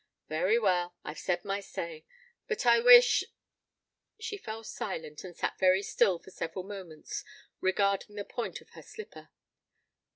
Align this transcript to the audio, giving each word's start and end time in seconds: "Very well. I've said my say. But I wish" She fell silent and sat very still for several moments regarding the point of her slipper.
"Very 0.29 0.57
well. 0.57 0.95
I've 1.03 1.19
said 1.19 1.45
my 1.45 1.59
say. 1.59 2.05
But 2.47 2.65
I 2.65 2.79
wish" 2.79 3.23
She 4.19 4.35
fell 4.35 4.63
silent 4.63 5.23
and 5.23 5.37
sat 5.37 5.59
very 5.59 5.83
still 5.83 6.17
for 6.17 6.31
several 6.31 6.65
moments 6.65 7.23
regarding 7.59 8.15
the 8.15 8.25
point 8.25 8.61
of 8.61 8.71
her 8.71 8.81
slipper. 8.81 9.29